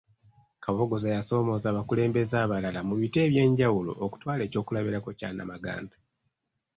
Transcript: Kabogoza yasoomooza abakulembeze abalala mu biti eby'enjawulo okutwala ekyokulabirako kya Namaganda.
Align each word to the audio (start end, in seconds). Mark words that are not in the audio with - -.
Kabogoza 0.63 1.07
yasoomooza 1.17 1.67
abakulembeze 1.69 2.35
abalala 2.45 2.79
mu 2.87 2.95
biti 2.99 3.17
eby'enjawulo 3.25 3.91
okutwala 4.05 4.41
ekyokulabirako 4.43 5.09
kya 5.19 5.29
Namaganda. 5.35 5.95